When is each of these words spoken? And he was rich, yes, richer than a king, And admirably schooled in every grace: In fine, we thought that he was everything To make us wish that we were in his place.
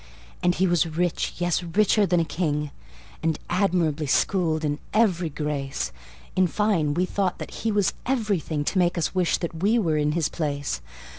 And 0.41 0.55
he 0.55 0.65
was 0.65 0.87
rich, 0.87 1.35
yes, 1.37 1.61
richer 1.61 2.07
than 2.07 2.19
a 2.19 2.25
king, 2.25 2.71
And 3.21 3.37
admirably 3.51 4.07
schooled 4.07 4.65
in 4.65 4.79
every 4.95 5.29
grace: 5.29 5.91
In 6.35 6.47
fine, 6.47 6.95
we 6.95 7.05
thought 7.05 7.37
that 7.37 7.51
he 7.61 7.71
was 7.71 7.93
everything 8.07 8.65
To 8.65 8.79
make 8.79 8.97
us 8.97 9.13
wish 9.13 9.37
that 9.37 9.61
we 9.61 9.77
were 9.77 9.97
in 9.97 10.13
his 10.13 10.27
place. 10.27 10.81